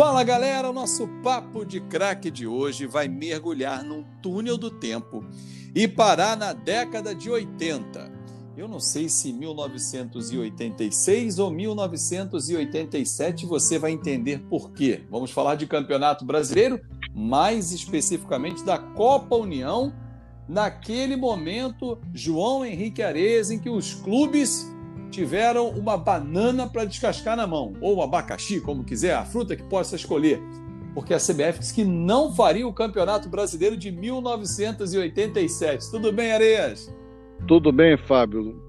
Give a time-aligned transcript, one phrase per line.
[0.00, 5.22] Fala galera, o nosso papo de craque de hoje vai mergulhar num túnel do tempo
[5.74, 8.10] e parar na década de 80.
[8.56, 15.04] Eu não sei se 1986 ou 1987 você vai entender por quê.
[15.10, 16.80] Vamos falar de Campeonato Brasileiro,
[17.14, 19.92] mais especificamente da Copa União.
[20.48, 24.66] Naquele momento, João Henrique Ares, em que os clubes
[25.10, 29.62] tiveram uma banana para descascar na mão, ou um abacaxi, como quiser, a fruta que
[29.64, 30.40] possa escolher.
[30.94, 35.90] Porque a CBF disse que não faria o Campeonato Brasileiro de 1987.
[35.90, 36.92] Tudo bem, Areias?
[37.46, 38.60] Tudo bem, Fábio.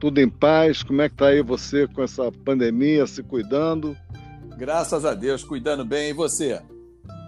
[0.00, 0.82] Tudo em paz.
[0.82, 3.96] Como é que tá aí você com essa pandemia, se cuidando?
[4.56, 6.10] Graças a Deus, cuidando bem.
[6.10, 6.62] E você?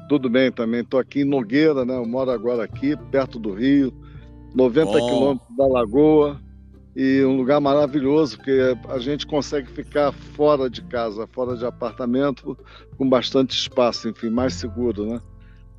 [0.08, 0.80] Tudo bem também.
[0.80, 1.94] Estou aqui em Nogueira, né?
[1.94, 3.92] Eu moro agora aqui, perto do Rio,
[4.54, 6.40] 90 quilômetros da Lagoa
[7.00, 12.58] e um lugar maravilhoso, porque a gente consegue ficar fora de casa, fora de apartamento,
[12.96, 15.20] com bastante espaço, enfim, mais seguro, né?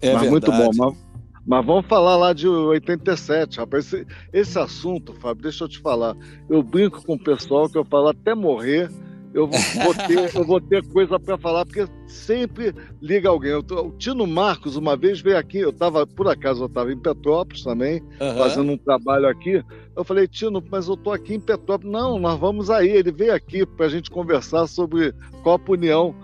[0.02, 0.32] É mas verdade.
[0.32, 0.72] muito bom.
[0.78, 0.98] Mas,
[1.46, 3.88] mas, vamos falar lá de 87, rapaz.
[3.88, 6.16] Esse, esse assunto, Fábio, deixa eu te falar.
[6.50, 8.90] Eu brinco com o pessoal que eu falo até morrer
[9.34, 13.52] eu vou ter, eu vou ter coisa para falar, porque sempre liga alguém.
[13.52, 16.98] Eu, o Tino Marcos, uma vez, veio aqui, eu estava, por acaso, eu estava em
[16.98, 18.38] Petrópolis também, uhum.
[18.38, 19.64] fazendo um trabalho aqui.
[20.00, 21.92] Eu falei, Tino, mas eu estou aqui em Petrópolis.
[21.92, 22.88] Não, nós vamos aí.
[22.88, 26.16] Ele veio aqui para a gente conversar sobre Copa União.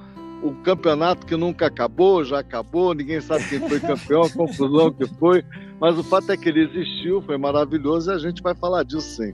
[0.42, 5.06] O campeonato que nunca acabou, já acabou, ninguém sabe quem foi campeão, a confusão que
[5.20, 5.44] foi,
[5.78, 9.24] mas o fato é que ele existiu, foi maravilhoso e a gente vai falar disso
[9.24, 9.34] sim.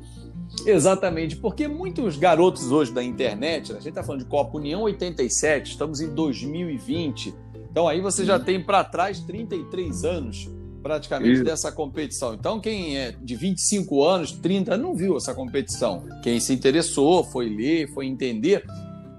[0.65, 5.71] Exatamente, porque muitos garotos hoje da internet, a gente está falando de Copa União 87,
[5.71, 7.35] estamos em 2020,
[7.69, 10.49] então aí você já tem para trás 33 anos
[10.81, 11.43] praticamente Isso.
[11.43, 12.33] dessa competição.
[12.33, 16.03] Então quem é de 25 anos, 30 não viu essa competição.
[16.23, 18.65] Quem se interessou, foi ler, foi entender.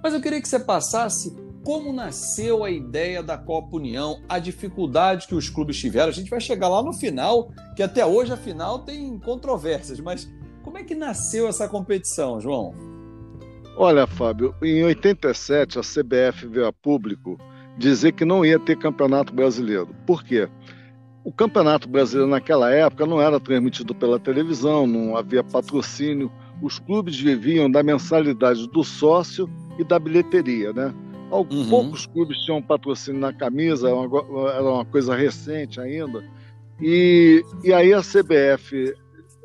[0.02, 5.28] Mas eu queria que você passasse como nasceu a ideia da Copa União, a dificuldade
[5.28, 6.08] que os clubes tiveram.
[6.08, 10.28] A gente vai chegar lá no final, que até hoje a final tem controvérsias, mas
[10.62, 12.74] como é que nasceu essa competição, João?
[13.76, 17.38] Olha, Fábio, em 87 a CBF veio a público
[17.78, 19.88] dizer que não ia ter campeonato brasileiro.
[20.06, 20.48] Por quê?
[21.24, 26.30] O campeonato brasileiro naquela época não era transmitido pela televisão, não havia patrocínio.
[26.60, 30.92] Os clubes viviam da mensalidade do sócio e da bilheteria, né?
[31.30, 31.68] Uhum.
[31.68, 36.22] Poucos clubes tinham patrocínio na camisa, era uma, era uma coisa recente ainda.
[36.80, 38.94] E, e aí a CBF,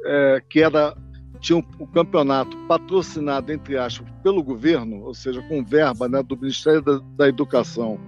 [0.06, 0.96] é, que era
[1.40, 6.82] tinha o campeonato patrocinado, entre aspas, pelo governo, ou seja, com verba né, do Ministério
[6.82, 8.00] da, da, Educação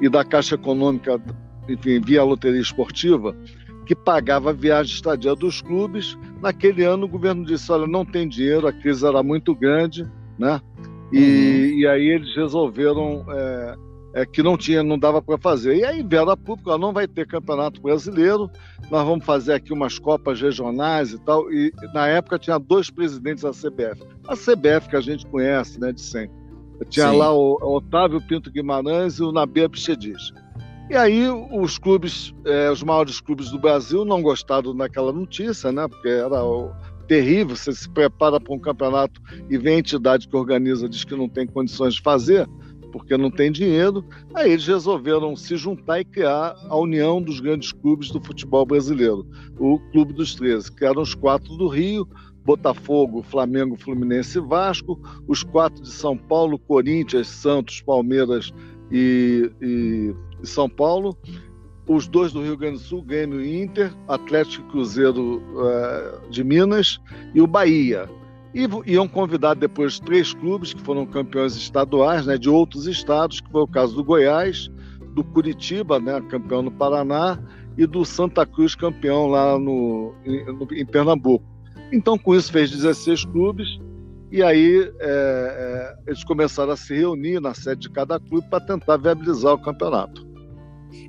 [0.00, 1.20] e da Caixa Econômica,
[1.68, 3.36] enfim, via loteria esportiva,
[3.86, 6.18] que pagava a viagem de estadia dos clubes.
[6.40, 10.06] Naquele ano, o governo disse: olha, não tem dinheiro, a crise era muito grande,
[10.38, 10.60] né?
[11.12, 11.78] E, uhum.
[11.78, 13.74] e aí eles resolveram é,
[14.16, 15.76] é, que não tinha, não dava para fazer.
[15.76, 18.50] E aí vieram a público, não vai ter campeonato brasileiro,
[18.90, 21.52] nós vamos fazer aqui umas copas regionais e tal.
[21.52, 24.02] E na época tinha dois presidentes da CBF.
[24.26, 26.34] A CBF que a gente conhece, né, de sempre.
[26.88, 27.18] Tinha Sim.
[27.18, 30.32] lá o, o Otávio Pinto Guimarães e o Nabi Abichedis.
[30.88, 35.88] E aí os clubes, é, os maiores clubes do Brasil não gostaram daquela notícia, né?
[35.88, 36.70] Porque era o,
[37.06, 41.14] terrível, você se prepara para um campeonato e vem a entidade que organiza diz que
[41.14, 42.48] não tem condições de fazer
[42.92, 44.04] porque não tem dinheiro.
[44.34, 49.26] Aí eles resolveram se juntar e criar a união dos grandes clubes do futebol brasileiro,
[49.58, 52.08] o Clube dos 13, que eram os quatro do Rio,
[52.42, 58.52] Botafogo, Flamengo, Fluminense e Vasco, os quatro de São Paulo, Corinthians, Santos, Palmeiras
[58.90, 61.16] e, e, São Paulo,
[61.88, 66.42] os dois do Rio Grande do Sul, Grêmio e Inter, Atlético e Cruzeiro uh, de
[66.42, 66.98] Minas
[67.34, 68.08] e o Bahia.
[68.54, 73.50] E iam convidar depois três clubes que foram campeões estaduais, né, de outros estados, que
[73.50, 74.70] foi o caso do Goiás,
[75.14, 77.38] do Curitiba, né, campeão no Paraná,
[77.76, 81.44] e do Santa Cruz, campeão lá no, em, no, em Pernambuco.
[81.92, 83.78] Então, com isso, fez 16 clubes,
[84.30, 88.64] e aí é, é, eles começaram a se reunir na sede de cada clube para
[88.64, 90.26] tentar viabilizar o campeonato.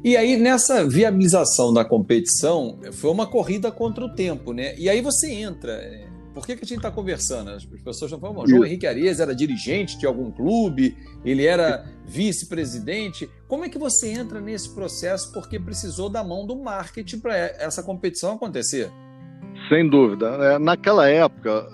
[0.04, 4.76] E aí, nessa viabilização da competição, foi uma corrida contra o tempo, né?
[4.78, 7.50] E aí você entra é, por que, que a gente está conversando?
[7.50, 10.96] As pessoas estão falando, João Henrique Arias era dirigente de algum clube,
[11.26, 13.28] ele era vice-presidente.
[13.48, 15.34] Como é que você entra nesse processo?
[15.34, 18.92] Porque precisou da mão do marketing para essa competição acontecer.
[19.68, 20.28] Sem dúvida.
[20.28, 21.68] É, naquela época,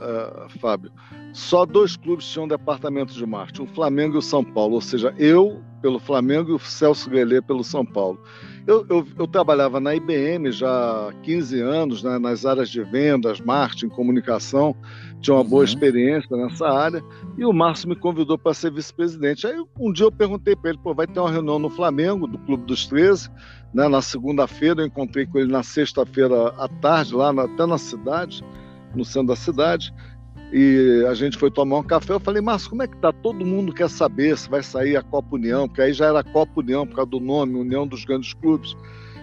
[0.61, 0.93] Fábio,
[1.33, 5.13] só dois clubes tinham departamento de marketing, o Flamengo e o São Paulo, ou seja,
[5.17, 8.17] eu pelo Flamengo e o Celso Guelê pelo São Paulo.
[8.65, 13.41] Eu, eu, eu, trabalhava na IBM já há 15 anos, né, nas áreas de vendas,
[13.41, 14.73] marketing, comunicação,
[15.19, 15.49] tinha uma uhum.
[15.49, 17.03] boa experiência nessa área,
[17.37, 19.45] e o Márcio me convidou para ser vice-presidente.
[19.45, 22.37] Aí um dia eu perguntei para ele, pô, vai ter uma reunião no Flamengo, do
[22.37, 23.29] Clube dos 13,
[23.73, 27.77] né, na segunda-feira, eu encontrei com ele na sexta-feira à tarde, lá na, até na
[27.77, 28.45] cidade,
[28.95, 29.93] no centro da cidade,
[30.51, 32.13] e a gente foi tomar um café.
[32.13, 33.11] Eu falei, Márcio, como é que tá?
[33.11, 36.59] Todo mundo quer saber se vai sair a Copa União, porque aí já era Copa
[36.59, 38.75] União por causa do nome, União dos Grandes Clubes.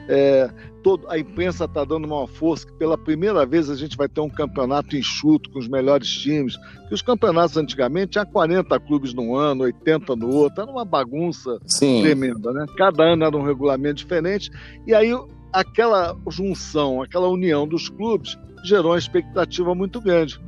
[0.09, 0.51] É,
[0.83, 4.21] todo, a imprensa está dando uma força que pela primeira vez a gente vai ter
[4.21, 6.57] um campeonato enxuto com os melhores times.
[6.89, 11.61] Que os campeonatos antigamente tinha 40 clubes no ano, 80 no outro, era uma bagunça
[11.65, 12.03] Sim.
[12.03, 12.67] tremenda, né?
[12.77, 14.51] Cada ano era um regulamento diferente.
[14.85, 15.13] E aí
[15.53, 20.41] aquela junção, aquela união dos clubes gerou uma expectativa muito grande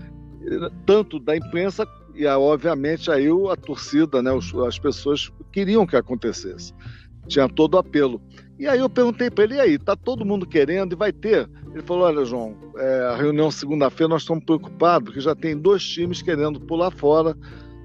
[0.86, 4.30] tanto da imprensa e, obviamente, aí a torcida, né,
[4.66, 6.74] as pessoas queriam que acontecesse.
[7.26, 8.20] Tinha todo o apelo.
[8.58, 11.48] E aí eu perguntei para ele, e aí, tá todo mundo querendo e vai ter?
[11.72, 15.82] Ele falou, olha, João, é, a reunião segunda-feira nós estamos preocupados, porque já tem dois
[15.82, 17.36] times querendo pular fora,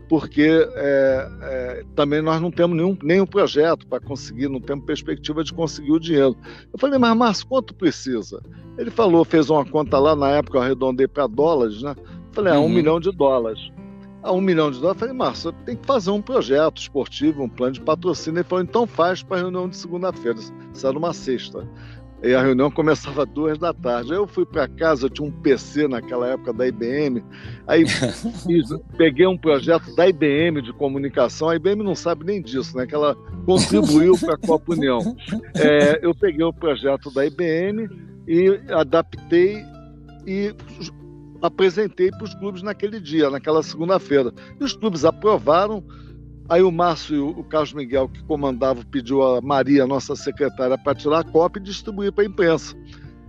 [0.09, 5.43] porque é, é, também nós não temos nenhum, nenhum projeto para conseguir, não temos perspectiva
[5.43, 6.35] de conseguir o dinheiro.
[6.71, 8.41] Eu falei, mas Márcio, quanto precisa?
[8.77, 11.95] Ele falou, fez uma conta lá, na época eu arredondei para dólares, né?
[12.37, 12.69] Falei, ah, um uhum.
[12.69, 13.71] milhão de dólares.
[14.21, 17.73] A um milhão de dólares, falei, Márcio, tem que fazer um projeto esportivo, um plano
[17.73, 18.37] de patrocínio.
[18.37, 20.37] Ele falou, então faz para a reunião de segunda-feira.
[20.71, 21.67] Isso era uma sexta.
[22.21, 24.11] E a reunião começava às duas da tarde.
[24.11, 27.23] Aí eu fui para casa, eu tinha um PC naquela época da IBM.
[27.65, 27.87] Aí
[28.45, 28.69] fiz,
[28.99, 31.49] peguei um projeto da IBM de comunicação.
[31.49, 32.85] A IBM não sabe nem disso, né?
[32.85, 33.15] Que ela
[33.47, 34.99] contribuiu para a Copa União.
[35.55, 37.89] É, eu peguei o projeto da IBM
[38.27, 39.65] e adaptei
[40.27, 40.53] e
[41.41, 44.33] apresentei para os clubes naquele dia, naquela segunda-feira.
[44.59, 45.83] E os clubes aprovaram.
[46.49, 50.95] Aí o Márcio e o Carlos Miguel, que comandava, pediu a Maria, nossa secretária, para
[50.95, 52.73] tirar a cópia e distribuir para a imprensa.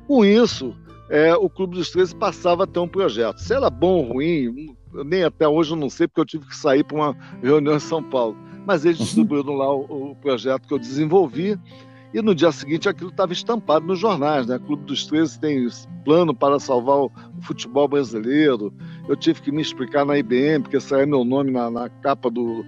[0.07, 0.75] Com isso,
[1.11, 3.39] é, o Clube dos 13 passava a ter um projeto.
[3.39, 6.57] Se era bom ou ruim, nem até hoje eu não sei, porque eu tive que
[6.57, 8.37] sair para uma reunião em São Paulo.
[8.65, 11.59] Mas eles distribuíram lá o, o projeto que eu desenvolvi
[12.13, 14.59] e no dia seguinte aquilo estava estampado nos jornais, né?
[14.59, 15.69] Clube dos 13 tem
[16.05, 17.13] plano para salvar o
[17.43, 18.73] futebol brasileiro.
[19.07, 22.65] Eu tive que me explicar na IBM, porque saiu meu nome na, na capa do,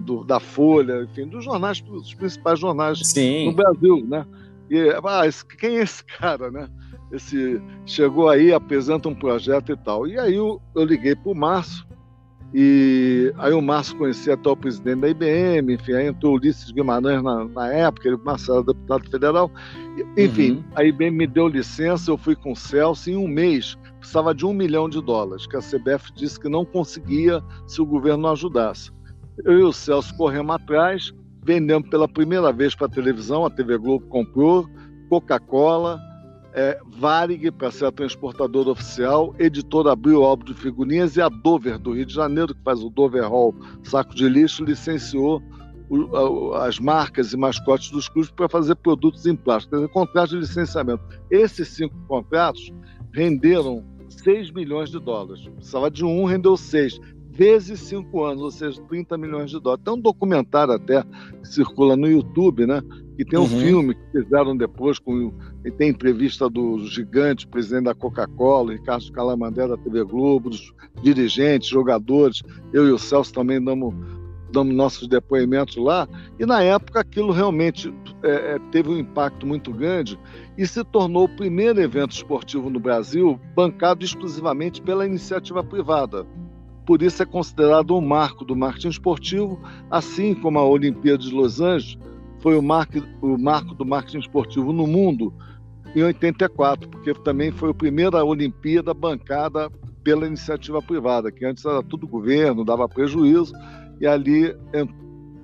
[0.00, 3.46] do, da Folha, enfim, dos jornais, dos principais jornais Sim.
[3.46, 4.24] no Brasil, né?
[4.70, 6.68] E, ah, esse, quem é esse cara, né?
[7.12, 10.06] Esse chegou aí, apresenta um projeto e tal.
[10.06, 11.86] E aí eu, eu liguei para o Márcio,
[12.54, 16.70] e aí o Márcio conhecia até o presidente da IBM, enfim, aí entrou o Ulisses
[16.70, 19.50] Guimarães na, na época, ele Márcio era deputado federal.
[20.16, 20.64] Enfim, uhum.
[20.74, 24.46] a IBM me deu licença, eu fui com o Celso, em um mês precisava de
[24.46, 28.32] um milhão de dólares, que a CBF disse que não conseguia se o governo não
[28.32, 28.90] ajudasse.
[29.44, 31.12] Eu e o Celso corremos atrás,
[31.44, 34.68] vendemos pela primeira vez para a televisão, a TV Globo comprou,
[35.08, 36.00] Coca-Cola,
[36.54, 41.78] é, Varig, para ser a transportadora oficial, editora Abril Álbum de Figurinhas e a Dover,
[41.78, 45.42] do Rio de Janeiro, que faz o Dover Hall Saco de Lixo, licenciou
[45.88, 49.92] o, a, as marcas e mascotes dos clubes para fazer produtos em plástico, quer dizer,
[49.92, 51.02] contrato de licenciamento.
[51.30, 52.72] Esses cinco contratos
[53.12, 55.46] renderam 6 milhões de dólares.
[55.48, 56.98] Precisava de um, rendeu 6
[57.38, 59.84] vezes cinco anos, ou seja, 30 milhões de dólares.
[59.84, 62.82] Tem um documentário até que circula no YouTube, né?
[63.16, 63.60] E tem um uhum.
[63.60, 65.32] filme que fizeram depois, com,
[65.64, 71.68] e tem entrevista do gigante, presidente da Coca-Cola, Ricardo Calamandé da TV Globo, dos dirigentes,
[71.68, 72.42] jogadores.
[72.72, 73.94] Eu e o Celso também damos,
[74.50, 76.08] damos nossos depoimentos lá.
[76.40, 80.18] E na época aquilo realmente é, é teve um impacto muito grande
[80.56, 86.26] e se tornou o primeiro evento esportivo no Brasil bancado exclusivamente pela iniciativa privada
[86.88, 91.60] por isso é considerado um marco do marketing esportivo, assim como a Olimpíada de Los
[91.60, 91.98] Angeles
[92.40, 95.30] foi o marco, o marco do marketing esportivo no mundo
[95.94, 99.70] em 84, porque também foi a primeira Olimpíada bancada
[100.02, 103.52] pela iniciativa privada, que antes era tudo governo, dava prejuízo,
[104.00, 104.56] e ali,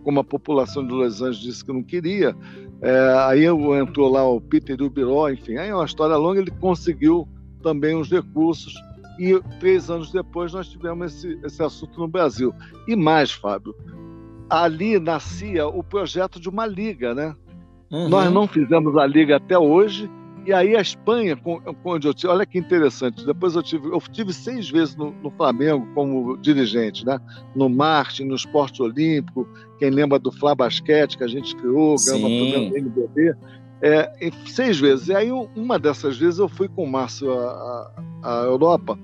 [0.02, 2.34] como a população de Los Angeles disse que não queria,
[2.80, 7.28] é, aí entrou lá o Peter Ubiró, enfim, aí é uma história longa, ele conseguiu
[7.62, 8.72] também os recursos
[9.18, 12.52] e três anos depois nós tivemos esse, esse assunto no Brasil.
[12.88, 13.75] E mais, Fábio,
[14.49, 17.35] ali nascia o projeto de uma liga, né?
[17.90, 18.09] Uhum.
[18.09, 20.11] Nós não fizemos a liga até hoje,
[20.47, 21.38] e aí a Espanha,
[21.85, 25.30] onde eu tive, olha que interessante, depois eu tive, eu tive seis vezes no, no
[25.30, 27.18] Flamengo como dirigente, né?
[27.56, 32.28] No marketing, no esporte olímpico, quem lembra do Flá Basquete que a gente criou, ganhou
[32.28, 33.35] o NBB,
[33.84, 34.10] é,
[34.46, 35.08] seis vezes.
[35.08, 38.98] E aí, uma dessas vezes, eu fui com o Márcio à, Europa.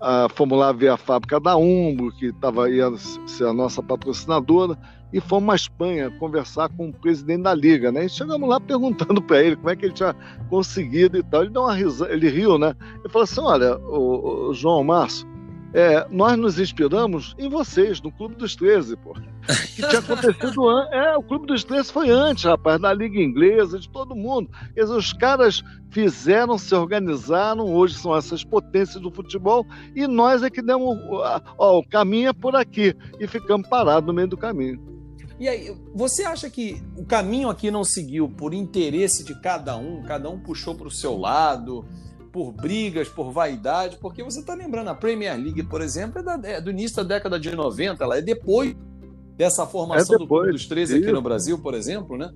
[0.00, 2.92] a formular ver a fábrica da Umbro, que estava ia
[3.26, 4.78] ser a nossa patrocinadora,
[5.12, 8.04] e fomos à Espanha conversar com o presidente da liga, né?
[8.04, 10.14] E chegamos lá perguntando para ele como é que ele tinha
[10.48, 11.42] conseguido e tal.
[11.42, 12.74] Ele deu uma risada, ele riu, né?
[13.00, 15.26] Ele falou assim: olha, o, o João Márcio,
[15.74, 19.14] é, nós nos inspiramos em vocês, no Clube dos 13, pô.
[19.74, 20.92] Que tinha acontecido antes.
[20.92, 24.50] É, o Clube dos 13 foi antes, rapaz, da Liga Inglesa, de todo mundo.
[24.74, 30.42] Quer dizer, os caras fizeram, se organizaram, hoje são essas potências do futebol, e nós
[30.42, 30.98] é que demos.
[31.58, 32.94] Ó, o caminho é por aqui.
[33.18, 34.92] E ficamos parados no meio do caminho.
[35.40, 40.02] E aí, você acha que o caminho aqui não seguiu por interesse de cada um,
[40.04, 41.84] cada um puxou para o seu lado?
[42.32, 46.48] Por brigas, por vaidade, porque você está lembrando, a Premier League, por exemplo, é, da,
[46.48, 48.74] é, do início da década de 90, ela é depois
[49.36, 52.32] dessa formação é depois, do dos 13 aqui no Brasil, por exemplo, né?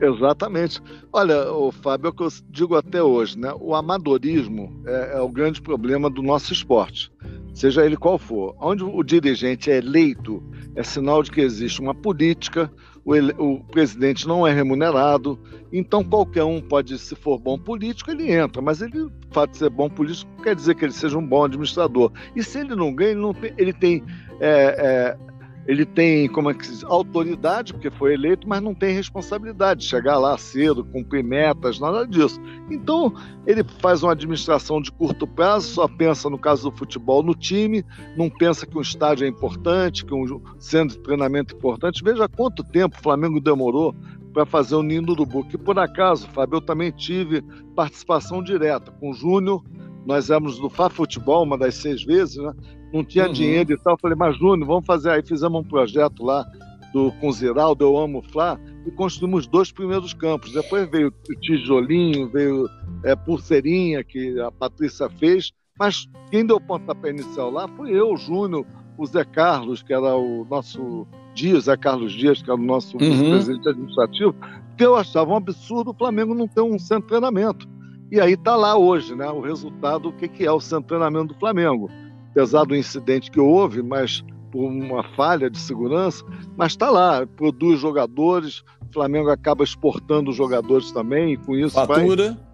[0.00, 0.80] Exatamente.
[1.12, 3.52] Olha, o Fábio, é o que eu digo até hoje, né?
[3.60, 7.12] O amadorismo é, é, o grande problema do nosso esporte,
[7.54, 8.54] seja ele qual for.
[8.60, 10.42] Onde o dirigente é eleito,
[10.74, 12.72] é sinal de que existe uma política,
[13.04, 15.38] o, ele, o presidente não é remunerado,
[15.72, 19.58] então qualquer um pode, se for bom político, ele entra, mas ele, o fato de
[19.58, 22.12] ser bom político, quer dizer que ele seja um bom administrador.
[22.36, 24.04] E se ele não ganha, ele, não tem, ele tem
[24.40, 25.31] é, é,
[25.66, 29.80] ele tem como é que se diz, autoridade, porque foi eleito, mas não tem responsabilidade
[29.80, 32.40] de chegar lá cedo, cumprir metas, nada disso.
[32.70, 33.14] Então,
[33.46, 37.84] ele faz uma administração de curto prazo, só pensa, no caso do futebol, no time,
[38.16, 42.02] não pensa que um estádio é importante, que um centro de treinamento é importante.
[42.02, 43.94] Veja quanto tempo o Flamengo demorou
[44.32, 47.42] para fazer o Ninho do Urubu, que por acaso, Fábio, eu também tive
[47.76, 49.62] participação direta com o Júnior,
[50.06, 52.52] nós éramos do Fá Futebol uma das seis vezes, né?
[52.92, 53.32] Não tinha uhum.
[53.32, 53.94] dinheiro e tal.
[53.94, 55.10] Eu falei, mas Júnior, vamos fazer.
[55.10, 56.46] Aí fizemos um projeto lá
[56.92, 60.52] do, com o Ziraldo, Eu Amo Flá, e construímos dois primeiros campos.
[60.52, 62.68] Depois veio o tijolinho, veio
[63.02, 68.12] é, pulseirinha, que a Patrícia fez, mas quem deu o pontapé inicial lá foi eu,
[68.12, 68.66] o Júnior,
[68.98, 72.96] o Zé Carlos, que era o nosso Dias, Zé Carlos Dias, que era o nosso
[72.98, 73.30] uhum.
[73.30, 74.34] presidente administrativo,
[74.68, 77.66] porque eu achava um absurdo o Flamengo não ter um centro de treinamento.
[78.10, 79.26] E aí está lá hoje, né?
[79.28, 81.90] O resultado, o que, que é o centro de treinamento do Flamengo
[82.32, 86.24] apesar do incidente que houve, mas por uma falha de segurança,
[86.56, 92.32] mas está lá, produz jogadores, o Flamengo acaba exportando jogadores também, e com isso fatura.
[92.32, 92.52] Vai...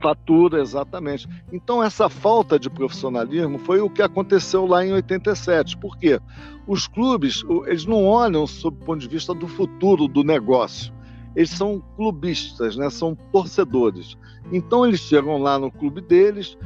[0.00, 1.28] Fatura, exatamente.
[1.52, 5.76] Então, essa falta de profissionalismo foi o que aconteceu lá em 87.
[5.76, 6.20] Por quê?
[6.68, 10.92] Os clubes, eles não olham sob o ponto de vista do futuro do negócio.
[11.34, 12.88] Eles são clubistas, né?
[12.90, 14.16] são torcedores.
[14.52, 16.56] Então, eles chegam lá no clube deles,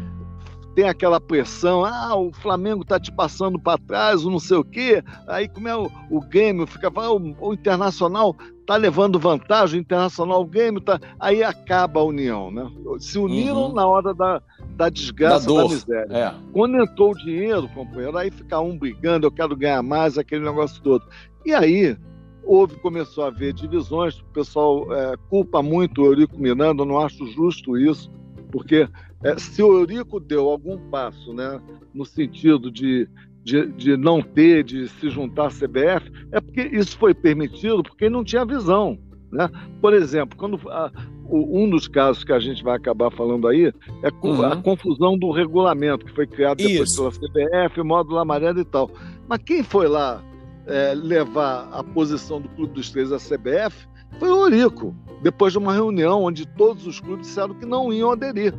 [0.75, 4.65] tem aquela pressão, ah, o Flamengo tá te passando para trás, o não sei o
[4.65, 5.03] quê.
[5.27, 8.35] Aí como é o, o game, fica ah, o, o Internacional
[8.67, 12.71] tá levando vantagem, o Internacional o game tá, aí acaba a união, né?
[12.99, 13.75] Se uniram uhum.
[13.75, 14.41] na hora da,
[14.77, 16.17] da desgraça, da, da miséria.
[16.17, 16.35] É.
[16.53, 20.83] Quando entrou o dinheiro, companheiro, aí fica um brigando, eu quero ganhar mais, aquele negócio
[20.83, 21.05] todo.
[21.45, 21.97] E aí
[22.45, 26.99] houve, começou a haver divisões, o pessoal é, culpa muito o Eurico Miranda, eu não
[26.99, 28.11] acho justo isso,
[28.53, 28.87] porque
[29.25, 31.61] é, se o Eurico deu algum passo né,
[31.93, 33.09] no sentido de,
[33.43, 38.11] de, de, não ter, de se juntar à CBF, é porque isso foi permitido porque
[38.11, 38.99] não tinha visão.
[39.33, 39.49] Né?
[39.81, 40.93] Por exemplo, quando a,
[41.25, 44.43] o, um dos casos que a gente vai acabar falando aí é uhum.
[44.43, 47.11] a confusão do regulamento que foi criado depois isso.
[47.11, 48.91] pela CBF, módulo amarelo e tal.
[49.27, 50.23] Mas quem foi lá
[50.67, 55.59] é, levar a posição do Clube dos Três à CBF foi o Eurico, depois de
[55.59, 58.55] uma reunião onde todos os clubes disseram que não iam aderir.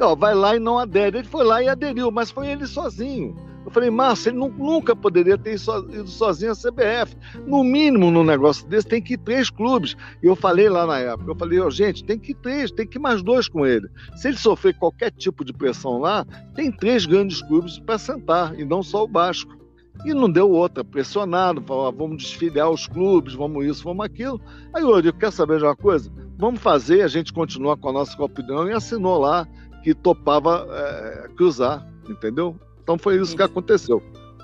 [0.00, 1.18] Ó, vai lá e não adere.
[1.18, 3.36] Ele foi lá e aderiu, mas foi ele sozinho.
[3.68, 7.14] Eu falei, Márcio, ele nunca poderia ter ido sozinho à CBF.
[7.46, 9.94] No mínimo, num negócio desse, tem que ir três clubes.
[10.22, 12.86] E eu falei lá na época, eu falei, oh, gente, tem que ir três, tem
[12.86, 13.86] que ir mais dois com ele.
[14.16, 16.24] Se ele sofrer qualquer tipo de pressão lá,
[16.54, 19.57] tem três grandes clubes para sentar, e não só o Basco.
[20.04, 24.40] E não deu outra, pressionado, falou, ah, vamos desfiliar os clubes, vamos isso, vamos aquilo.
[24.72, 26.10] Aí eu digo, quer saber de uma coisa?
[26.36, 29.46] Vamos fazer, a gente continua com a nossa opinião e assinou lá
[29.82, 32.56] que topava é, cruzar, entendeu?
[32.82, 34.02] Então foi isso que aconteceu.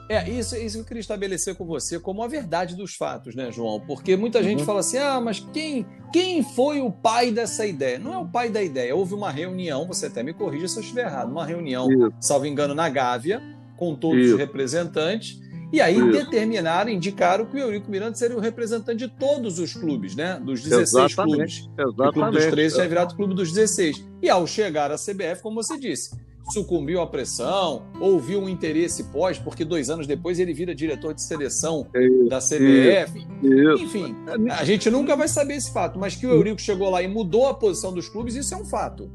[0.09, 3.51] É, isso, isso que eu queria estabelecer com você como a verdade dos fatos, né,
[3.51, 3.81] João?
[3.81, 4.67] Porque muita gente uhum.
[4.67, 7.99] fala assim: ah, mas quem, quem foi o pai dessa ideia?
[7.99, 8.95] Não é o pai da ideia.
[8.95, 12.13] Houve uma reunião, você até me corrija se eu estiver errado, uma reunião, isso.
[12.21, 13.43] salvo engano, na Gávea,
[13.79, 14.35] com todos isso.
[14.35, 15.41] os representantes,
[15.73, 16.13] e aí Isso.
[16.13, 20.41] determinaram, indicaram que o Eurico Miranda seria o representante de todos os clubes, né?
[20.45, 21.35] Dos 16 Exatamente.
[21.37, 21.71] clubes.
[21.79, 22.09] Exatamente.
[22.09, 24.05] O clube dos 13 tinha virado o clube dos 16.
[24.23, 26.11] E ao chegar à CBF, como você disse,
[26.53, 31.23] sucumbiu à pressão, ouviu um interesse pós, porque dois anos depois ele vira diretor de
[31.23, 32.29] seleção Isso.
[32.29, 33.27] da CBF.
[33.43, 33.83] Isso.
[33.83, 34.15] Enfim,
[34.51, 37.49] a gente nunca vai saber esse fato, mas que o Eurico chegou lá e mudou
[37.49, 39.11] a posição dos clubes, isso é um fato.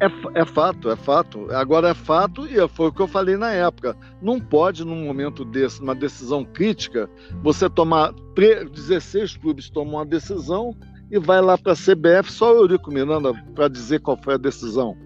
[0.00, 1.48] É, é fato, é fato.
[1.50, 3.96] Agora é fato e foi o que eu falei na época.
[4.22, 7.10] Não pode, num momento desse, numa decisão crítica,
[7.42, 10.74] você tomar 16 clubes tomam uma decisão
[11.10, 14.38] e vai lá para a CBF só o Eurico Miranda para dizer qual foi a
[14.38, 14.96] decisão.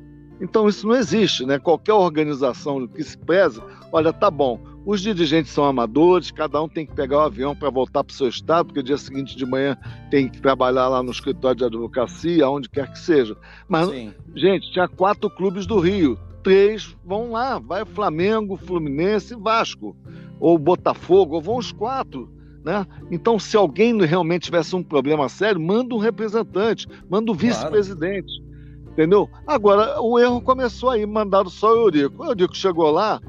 [0.41, 1.59] Então isso não existe, né?
[1.59, 6.85] Qualquer organização que se preze, olha, tá bom, os dirigentes são amadores, cada um tem
[6.85, 9.77] que pegar o avião para voltar para o seu estado, porque dia seguinte de manhã
[10.11, 13.37] tem que trabalhar lá no escritório de advocacia, onde quer que seja.
[13.69, 14.13] Mas, Sim.
[14.35, 19.97] gente, tinha quatro clubes do Rio, três vão lá, vai Flamengo, Fluminense e Vasco,
[20.41, 22.29] ou Botafogo, ou vão os quatro.
[22.65, 22.87] Né?
[23.11, 28.41] Então, se alguém realmente tivesse um problema sério, manda um representante, manda o vice-presidente.
[28.41, 28.53] Claro.
[28.93, 29.29] Entendeu?
[29.47, 32.23] Agora, o erro começou aí, mandaram só o Eurico.
[32.23, 33.21] O Eurico chegou lá,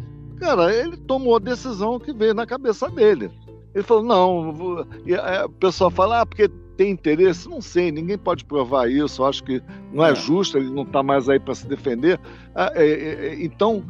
[0.43, 3.31] cara, ele tomou a decisão que veio na cabeça dele.
[3.73, 7.47] Ele falou: não, e, o pessoal fala, ah, porque tem interesse?
[7.47, 9.23] Não sei, ninguém pode provar isso.
[9.23, 10.15] Acho que não é, é.
[10.15, 12.19] justo, ele não está mais aí para se defender.
[12.53, 13.83] Ah, é, é, então,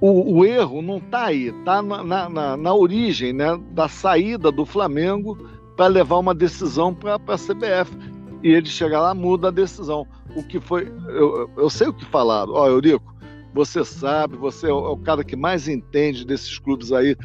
[0.00, 4.66] o, o, erro não está aí, está na, na, na, origem né, da saída do
[4.66, 5.38] Flamengo
[5.74, 7.96] para levar uma decisão para a CBF.
[8.42, 10.06] E ele chega lá, muda a decisão.
[10.36, 10.92] O que foi.
[11.08, 12.52] Eu, eu sei o que falaram.
[12.52, 13.17] Ó, Eurico,
[13.58, 17.16] você sabe, você é o cara que mais entende desses clubes aí,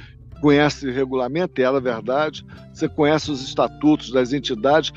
[0.41, 4.91] conhece o regulamento, e era verdade, você conhece os estatutos das entidades,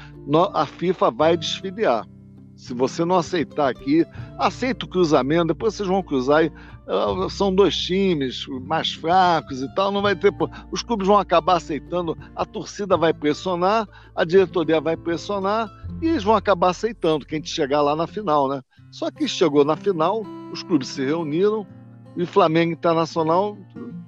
[0.54, 2.06] a FIFA vai desfiliar.
[2.56, 4.06] Se você não aceitar aqui,
[4.38, 9.74] aceita o cruzamento, depois vocês vão cruzar e uh, são dois times mais fracos e
[9.74, 10.32] tal, não vai ter.
[10.72, 16.24] Os clubes vão acabar aceitando, a torcida vai pressionar, a diretoria vai pressionar e eles
[16.24, 18.62] vão acabar aceitando quem chegar lá na final, né?
[18.90, 21.66] Só que chegou na final, os clubes se reuniram
[22.16, 23.56] e Flamengo Internacional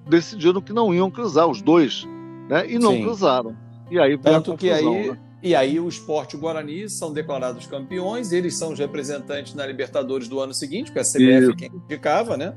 [0.09, 2.07] decidiram que não iam cruzar os dois,
[2.49, 2.71] né?
[2.71, 3.02] E não Sim.
[3.02, 3.57] cruzaram.
[3.90, 5.18] E aí Tanto que aí né?
[5.42, 9.64] E aí o Esporte e o Guarani são declarados campeões, eles são os representantes na
[9.64, 11.57] Libertadores do ano seguinte, porque a CBF Isso.
[11.57, 12.54] quem indicava, né?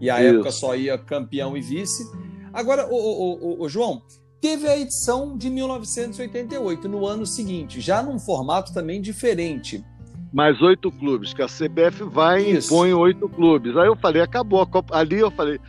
[0.00, 0.34] E a Isso.
[0.34, 2.04] época só ia campeão e vice.
[2.52, 4.02] Agora, o, o, o, o, João,
[4.40, 9.84] teve a edição de 1988, no ano seguinte, já num formato também diferente.
[10.32, 13.76] Mais oito clubes, que a CBF vai e impõe oito clubes.
[13.76, 14.96] Aí eu falei, acabou a Copa.
[14.96, 15.60] Ali eu falei,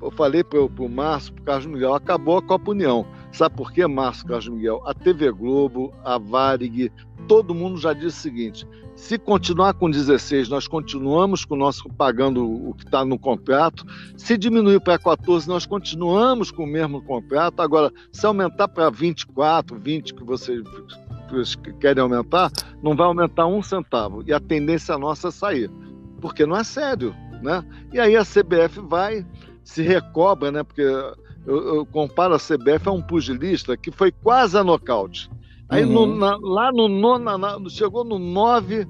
[0.00, 3.06] eu falei para o Márcio, para o Carlos Miguel, acabou a Copa União.
[3.32, 4.82] Sabe por quê, Márcio Carlos Miguel?
[4.86, 6.92] A TV Globo, a Varig,
[7.26, 11.88] todo mundo já disse o seguinte: se continuar com 16, nós continuamos com o nosso
[11.90, 13.84] pagando o que está no contrato.
[14.16, 17.60] Se diminuir para 14, nós continuamos com o mesmo contrato.
[17.60, 20.62] Agora, se aumentar para 24, 20 que vocês
[21.80, 22.50] querem aumentar,
[22.82, 24.22] não vai aumentar um centavo.
[24.26, 25.70] E a tendência nossa é sair,
[26.20, 27.64] porque não é sério, né?
[27.92, 29.24] E aí a CBF vai
[29.64, 30.62] se recobra, né?
[30.62, 35.30] Porque eu, eu, comparo a CBF a um pugilista que foi quase a nocaute.
[35.68, 36.06] Aí uhum.
[36.06, 38.86] no, na, lá no nono, chegou no 9,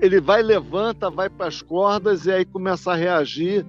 [0.00, 3.66] ele vai, levanta, vai para as cordas e aí começa a reagir,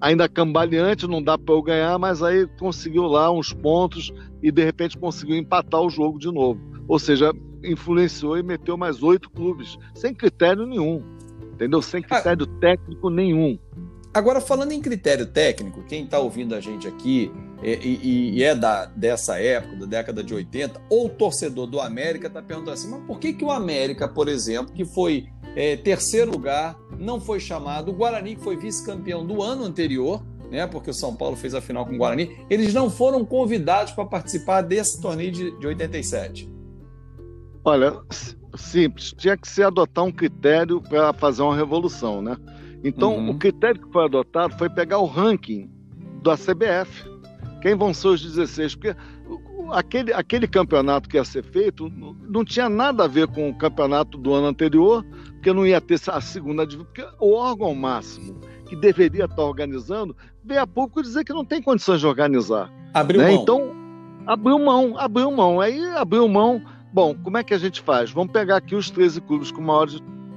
[0.00, 4.62] ainda cambaleante, não dá para eu ganhar, mas aí conseguiu lá uns pontos e de
[4.64, 6.60] repente conseguiu empatar o jogo de novo.
[6.88, 7.32] Ou seja,
[7.64, 11.02] influenciou e meteu mais oito clubes, sem critério nenhum,
[11.54, 11.80] entendeu?
[11.80, 12.14] Sem ah.
[12.14, 12.60] critério ah.
[12.60, 13.58] técnico nenhum.
[14.14, 18.54] Agora, falando em critério técnico, quem está ouvindo a gente aqui e, e, e, é
[18.54, 23.02] da, dessa época, da década de 80, ou torcedor do América está perguntando assim, mas
[23.04, 27.90] por que, que o América, por exemplo, que foi é, terceiro lugar, não foi chamado,
[27.90, 31.62] o Guarani, que foi vice-campeão do ano anterior, né, porque o São Paulo fez a
[31.62, 36.52] final com o Guarani, eles não foram convidados para participar desse torneio de, de 87?
[37.64, 38.00] Olha,
[38.56, 42.36] simples, tinha que se adotar um critério para fazer uma revolução, né?
[42.84, 43.30] Então, uhum.
[43.30, 45.70] o critério que foi adotado foi pegar o ranking
[46.22, 47.10] da CBF.
[47.60, 48.74] Quem vão ser os 16?
[48.74, 48.96] Porque
[49.70, 51.90] aquele, aquele campeonato que ia ser feito
[52.28, 56.00] não tinha nada a ver com o campeonato do ano anterior, porque não ia ter
[56.08, 56.86] a segunda divisão.
[56.86, 61.62] Porque o órgão máximo que deveria estar organizando veio a pouco dizer que não tem
[61.62, 62.72] condições de organizar.
[62.92, 63.30] Abriu né?
[63.30, 63.42] mão.
[63.42, 63.70] Então,
[64.26, 65.60] abriu mão, abriu mão.
[65.60, 66.62] Aí abriu mão.
[66.92, 68.10] Bom, como é que a gente faz?
[68.10, 69.88] Vamos pegar aqui os 13 clubes com maior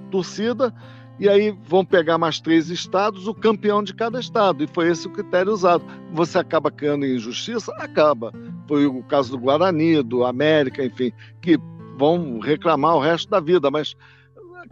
[0.09, 0.73] torcida
[1.19, 5.07] e aí vão pegar mais três estados, o campeão de cada estado, e foi esse
[5.07, 5.83] o critério usado.
[6.11, 7.73] Você acaba criando injustiça?
[7.77, 8.33] Acaba.
[8.67, 11.57] Foi o caso do Guarani, do América, enfim, que
[11.97, 13.95] vão reclamar o resto da vida, mas,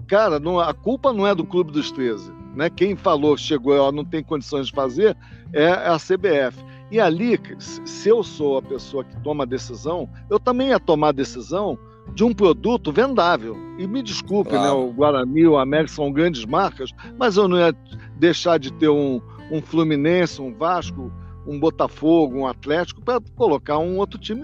[0.07, 2.31] cara, não, a culpa não é do Clube dos 13.
[2.55, 2.69] Né?
[2.69, 5.17] Quem falou, chegou, ó, não tem condições de fazer,
[5.53, 6.61] é a CBF.
[6.91, 11.09] E ali, se eu sou a pessoa que toma a decisão, eu também ia tomar
[11.09, 11.77] a decisão
[12.13, 13.57] de um produto vendável.
[13.77, 14.79] E me desculpe, né, claro.
[14.79, 17.75] né, o Guarani, o América são grandes marcas, mas eu não ia
[18.17, 21.11] deixar de ter um, um Fluminense, um Vasco,
[21.47, 24.43] um Botafogo, um Atlético para colocar um outro time.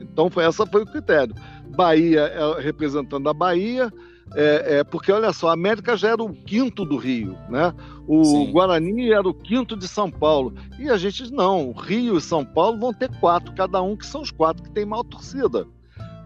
[0.00, 1.34] Então foi essa foi o critério.
[1.76, 3.92] Bahia é representando a Bahia,
[4.34, 7.74] É, é, porque, olha só, a América já era o quinto do Rio, né?
[8.06, 8.52] O Sim.
[8.52, 10.54] Guarani era o quinto de São Paulo.
[10.78, 14.20] E a gente, não, Rio e São Paulo vão ter quatro, cada um, que são
[14.20, 15.66] os quatro que tem maior torcida.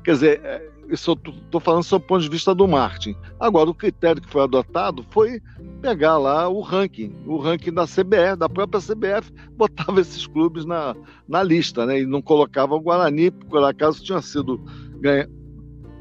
[0.04, 3.16] Quer dizer, é, isso eu estou falando sob o ponto de vista do marketing.
[3.38, 5.40] Agora, o critério que foi adotado foi
[5.80, 10.94] pegar lá o ranking, o ranking da CBF, da própria CBF, botava esses clubes na,
[11.28, 12.00] na lista, né?
[12.00, 14.60] E não colocava o Guarani, por acaso tinha sido
[15.00, 15.28] ganha,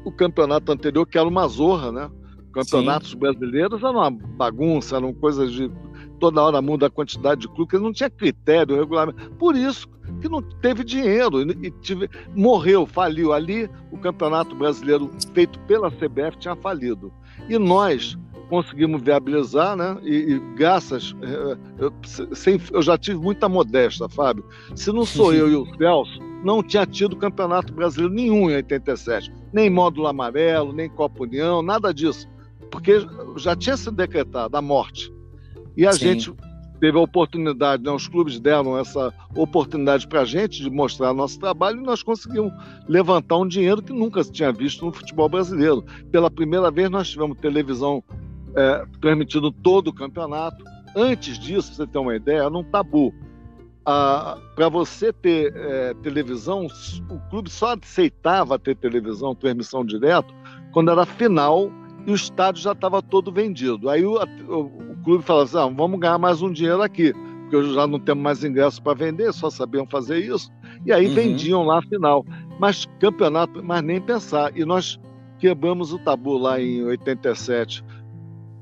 [0.04, 2.10] o campeonato anterior, que era uma zorra, né?
[2.52, 3.18] Campeonatos Sim.
[3.18, 5.70] brasileiros eram uma bagunça, eram coisas de.
[6.20, 9.30] Toda hora muda a quantidade de clubes, não tinha critério, regulamento.
[9.32, 9.88] Por isso
[10.20, 13.32] que não teve dinheiro e tive, morreu, faliu.
[13.32, 17.12] Ali o Campeonato Brasileiro feito pela CBF tinha falido.
[17.48, 18.16] E nós
[18.48, 19.96] conseguimos viabilizar, né?
[20.02, 21.16] E, e graças.
[21.22, 21.92] Eh, eu,
[22.34, 24.44] sem, eu já tive muita modéstia, Fábio.
[24.76, 29.32] Se não sou eu e o Celso, não tinha tido campeonato brasileiro nenhum em 87.
[29.52, 32.28] Nem módulo amarelo, nem Copa União, nada disso.
[32.70, 35.12] Porque já tinha sido decretada a morte.
[35.76, 35.98] E a Sim.
[35.98, 36.34] gente
[36.80, 41.38] teve a oportunidade, né, os clubes deram essa oportunidade para a gente de mostrar nosso
[41.38, 42.52] trabalho e nós conseguimos
[42.88, 45.84] levantar um dinheiro que nunca se tinha visto no futebol brasileiro.
[46.10, 48.02] Pela primeira vez nós tivemos televisão
[48.56, 50.64] é, transmitindo todo o campeonato.
[50.96, 53.14] Antes disso, você ter uma ideia, era um tabu.
[53.84, 56.66] Para você ter é, televisão,
[57.10, 60.32] o clube só aceitava ter televisão, transmissão direto,
[60.72, 61.70] quando era final
[62.06, 63.88] e o estádio já estava todo vendido.
[63.88, 64.16] Aí o,
[64.48, 68.22] o, clube falava assim: ah, vamos ganhar mais um dinheiro aqui, porque já não temos
[68.22, 70.50] mais ingressos para vender, só sabiam fazer isso.
[70.86, 71.14] E aí uhum.
[71.14, 72.24] vendiam lá a final.
[72.58, 74.56] Mas campeonato, mas nem pensar.
[74.56, 74.98] E nós
[75.38, 77.84] quebramos o tabu lá em 87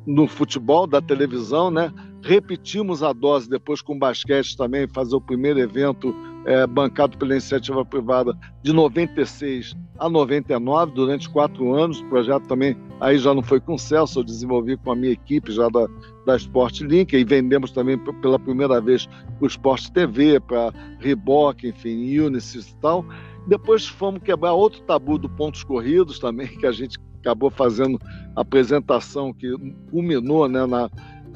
[0.07, 1.93] no futebol da televisão, né?
[2.23, 7.85] Repetimos a dose depois com basquete também, fazer o primeiro evento é, bancado pela iniciativa
[7.85, 12.01] privada de 96 a 99, durante quatro anos.
[12.01, 15.13] O projeto também aí já não foi com o Celso, eu desenvolvi com a minha
[15.13, 15.87] equipe já da,
[16.27, 19.09] da Sport Link e vendemos também pela primeira vez
[19.41, 23.05] o Sport TV, para Reebok, enfim, Unisys e tal.
[23.47, 27.99] Depois fomos quebrar outro tabu do pontos corridos também, que a gente acabou fazendo
[28.35, 29.53] apresentação que
[29.91, 30.91] culminou né, na,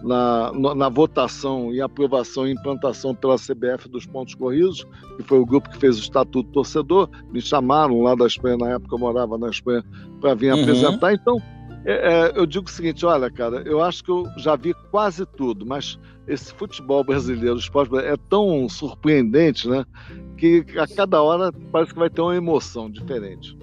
[0.04, 4.86] na, na, votação e aprovação e implantação pela CBF dos pontos corridos,
[5.16, 7.08] que foi o grupo que fez o Estatuto Torcedor.
[7.32, 9.82] Me chamaram lá da Espanha, na época eu morava na Espanha,
[10.20, 10.62] para vir uhum.
[10.62, 11.14] apresentar.
[11.14, 11.42] Então,
[11.86, 15.24] é, é, eu digo o seguinte: olha, cara, eu acho que eu já vi quase
[15.24, 19.84] tudo, mas esse futebol brasileiro, o esporte é tão surpreendente, né?
[20.36, 23.56] Que a cada hora parece que vai ter uma emoção diferente.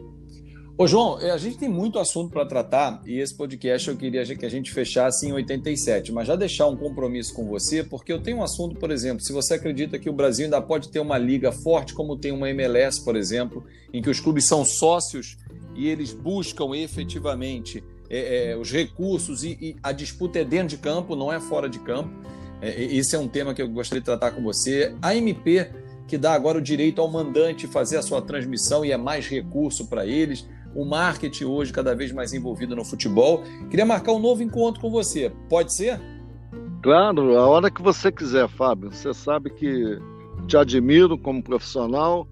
[0.81, 4.25] Ô, João, é, a gente tem muito assunto para tratar e esse podcast eu queria
[4.35, 8.19] que a gente fechasse em 87, mas já deixar um compromisso com você, porque eu
[8.19, 11.19] tenho um assunto, por exemplo, se você acredita que o Brasil ainda pode ter uma
[11.19, 13.63] liga forte, como tem uma MLS, por exemplo,
[13.93, 15.37] em que os clubes são sócios
[15.75, 20.77] e eles buscam efetivamente é, é, os recursos e, e, a disputa é dentro de
[20.77, 22.09] campo, não é fora de campo.
[22.59, 24.95] É, esse é um tema que eu gostaria de tratar com você.
[24.99, 25.69] A MP,
[26.07, 29.85] que dá agora o direito ao mandante fazer a sua transmissão e é mais recurso
[29.85, 30.43] para eles
[30.75, 33.43] o marketing hoje cada vez mais envolvido no futebol.
[33.69, 35.31] Queria marcar um novo encontro com você.
[35.49, 35.99] Pode ser?
[36.81, 38.91] Claro, a hora que você quiser, Fábio.
[38.91, 39.99] Você sabe que
[40.47, 42.27] te admiro como profissional,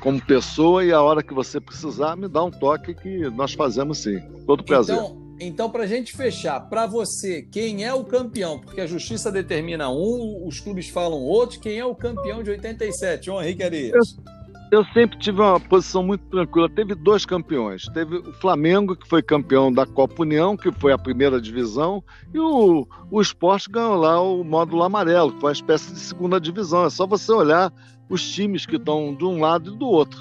[0.00, 3.98] como pessoa, e a hora que você precisar, me dá um toque que nós fazemos
[3.98, 4.20] sim.
[4.46, 4.94] Todo prazer.
[4.94, 8.60] Então, então para a gente fechar, para você, quem é o campeão?
[8.60, 11.58] Porque a justiça determina um, os clubes falam outro.
[11.58, 13.26] Quem é o campeão de 87?
[13.26, 14.16] João Henrique Arias.
[14.16, 14.41] Eu
[14.72, 16.66] eu sempre tive uma posição muito tranquila.
[16.66, 17.84] Teve dois campeões.
[17.92, 22.38] Teve o Flamengo, que foi campeão da Copa União, que foi a primeira divisão, e
[22.38, 26.86] o, o esporte ganhou lá o módulo amarelo, que foi uma espécie de segunda divisão.
[26.86, 27.70] É só você olhar
[28.08, 30.18] os times que estão de um lado e do outro.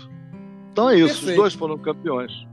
[0.73, 1.29] Então é isso, Perfeito.
[1.29, 2.45] os dois foram campeões.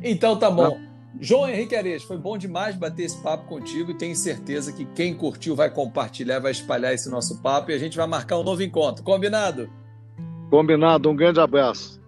[0.00, 0.78] Então tá bom.
[0.78, 0.92] É.
[1.20, 5.12] João Henrique Areias, foi bom demais bater esse papo contigo e tenho certeza que quem
[5.12, 8.62] curtiu vai compartilhar, vai espalhar esse nosso papo e a gente vai marcar um novo
[8.62, 9.02] encontro.
[9.02, 9.68] Combinado?
[10.52, 11.98] Combinado, um grande abraço.